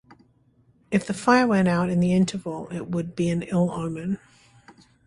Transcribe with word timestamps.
If 0.89 1.05
the 1.05 1.13
fire 1.13 1.45
went 1.45 1.67
out 1.67 1.91
in 1.91 1.99
the 1.99 2.11
interval, 2.11 2.67
it 2.71 2.89
would 2.89 3.15
be 3.15 3.29
an 3.29 3.43
ill 3.43 3.69
omen. 3.69 4.17